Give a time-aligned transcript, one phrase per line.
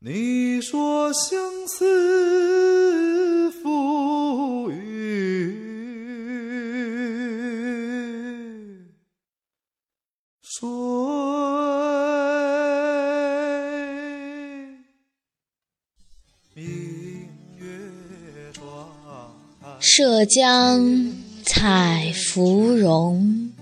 [0.00, 1.36] 你说相
[1.66, 5.52] 思赋予
[10.40, 10.68] 谁？
[16.54, 16.64] 明
[17.56, 17.66] 月
[18.52, 21.12] 庄台涉江
[21.44, 23.52] 采芙蓉，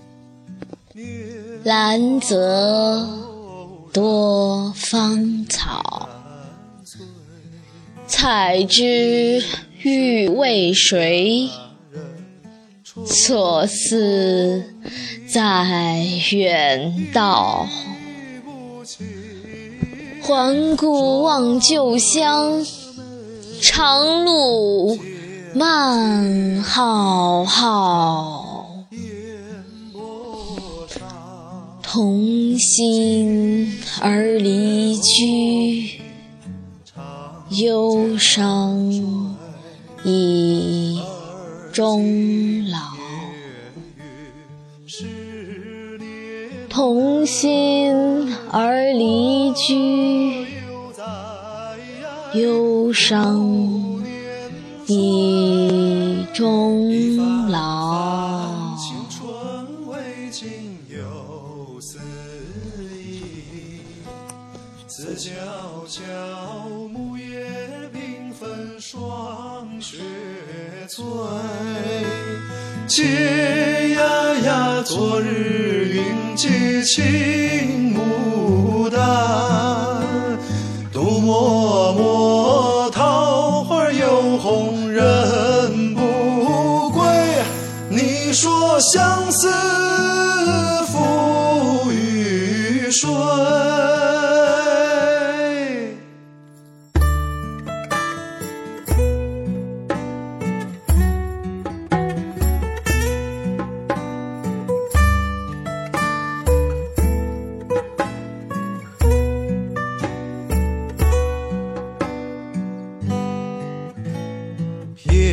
[1.63, 3.09] 兰泽
[3.91, 6.07] 多芳草。
[8.07, 9.43] 采之
[9.81, 11.49] 欲为谁？
[13.05, 14.63] 所思
[15.27, 17.67] 在远道。
[20.21, 22.65] 环顾望旧乡，
[23.61, 24.97] 长路
[25.53, 28.67] 漫浩浩。
[31.81, 35.96] 同心而离居，
[37.49, 38.77] 忧伤
[40.03, 40.99] 以
[41.71, 42.77] 终老。
[46.69, 47.95] 同心
[48.51, 50.45] 而离居，
[52.33, 53.41] 忧伤
[54.87, 58.75] 以终老。
[64.89, 65.31] 思悄
[65.85, 66.01] 悄，
[66.93, 67.45] 木叶
[67.93, 69.97] 缤纷，霜雪
[70.87, 71.03] 催。
[72.87, 73.03] 嗟
[73.95, 80.01] 呀呀，昨日云髻青牡丹，
[80.93, 87.03] 独默默，桃花又红人不归。
[87.89, 89.51] 你说相思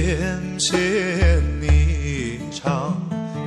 [0.04, 0.76] 翩跹
[1.62, 2.92] 霓裳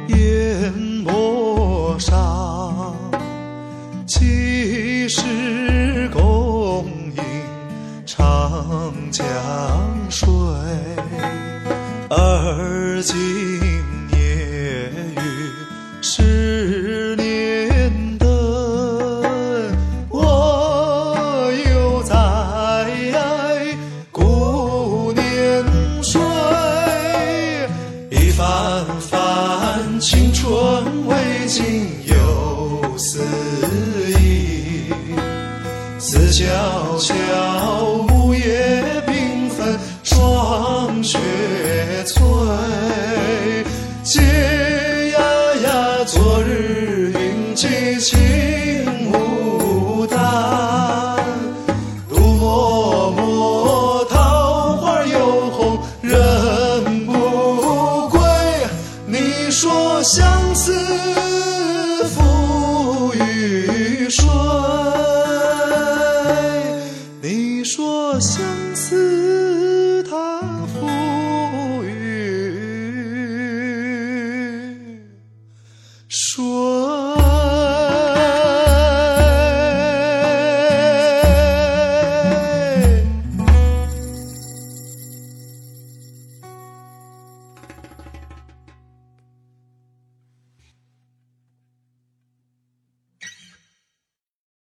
[0.07, 2.95] 烟波上，
[4.07, 5.21] 几时
[6.11, 7.21] 共饮
[8.03, 9.23] 长江
[10.09, 10.27] 水？
[12.09, 13.15] 而今
[14.17, 15.21] 夜雨
[36.09, 36.45] 思悄
[36.97, 37.13] 悄，
[38.07, 41.19] 木叶缤纷，霜雪
[42.05, 42.23] 催。
[44.05, 44.21] 嗟
[45.11, 45.19] 呀
[45.65, 48.15] 呀，昨日云髻青
[49.11, 51.17] 牡丹，
[52.07, 58.21] 独默默，桃花又红人不归。
[59.07, 60.71] 你说相思
[62.05, 64.23] 赋予谁？
[68.19, 68.43] 相
[68.75, 71.91] 思它赋予
[76.09, 76.56] 说？